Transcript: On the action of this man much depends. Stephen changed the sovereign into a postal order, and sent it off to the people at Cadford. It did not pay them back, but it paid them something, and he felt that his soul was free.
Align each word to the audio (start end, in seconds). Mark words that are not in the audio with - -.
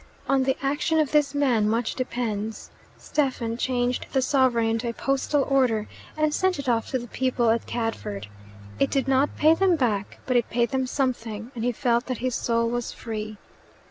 On 0.27 0.41
the 0.41 0.57
action 0.63 0.97
of 0.99 1.11
this 1.11 1.35
man 1.35 1.69
much 1.69 1.93
depends. 1.93 2.71
Stephen 2.97 3.55
changed 3.55 4.07
the 4.13 4.21
sovereign 4.23 4.65
into 4.69 4.89
a 4.89 4.93
postal 4.93 5.43
order, 5.43 5.87
and 6.17 6.33
sent 6.33 6.57
it 6.57 6.67
off 6.67 6.89
to 6.89 6.97
the 6.97 7.05
people 7.07 7.51
at 7.51 7.67
Cadford. 7.67 8.25
It 8.79 8.89
did 8.89 9.07
not 9.07 9.37
pay 9.37 9.53
them 9.53 9.75
back, 9.75 10.17
but 10.25 10.35
it 10.37 10.49
paid 10.49 10.69
them 10.71 10.87
something, 10.87 11.51
and 11.53 11.63
he 11.63 11.71
felt 11.71 12.07
that 12.07 12.17
his 12.17 12.33
soul 12.33 12.67
was 12.67 12.91
free. 12.91 13.37